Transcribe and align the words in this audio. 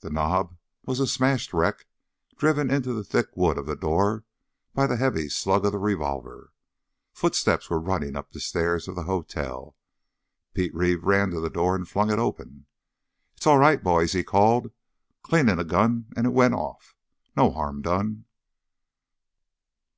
The 0.00 0.10
doorknob 0.10 0.58
was 0.84 1.00
a 1.00 1.06
smashed 1.06 1.54
wreck, 1.54 1.86
driven 2.36 2.70
into 2.70 2.92
the 2.92 3.02
thick 3.02 3.28
wood 3.34 3.56
of 3.56 3.64
the 3.64 3.76
door 3.76 4.26
by 4.74 4.86
the 4.86 4.98
heavy 4.98 5.30
slug 5.30 5.64
of 5.64 5.72
the 5.72 5.78
revolver. 5.78 6.52
Footsteps 7.14 7.70
were 7.70 7.80
running 7.80 8.14
up 8.14 8.30
the 8.32 8.40
stairs 8.40 8.88
of 8.88 8.94
the 8.94 9.04
hotel. 9.04 9.74
Pete 10.52 10.74
Reeve 10.74 11.02
ran 11.02 11.30
to 11.30 11.40
the 11.40 11.48
door 11.48 11.74
and 11.74 11.88
flung 11.88 12.10
it 12.12 12.18
open. 12.18 12.66
"It's 13.38 13.46
all 13.46 13.56
right, 13.56 13.82
boys," 13.82 14.12
he 14.12 14.22
called. 14.22 14.70
"Cleaning 15.22 15.58
a 15.58 15.64
gun 15.64 16.08
and 16.14 16.26
it 16.26 16.34
went 16.34 16.52
off. 16.52 16.94
No 17.34 17.50
harm 17.50 17.80
done!" 17.80 18.26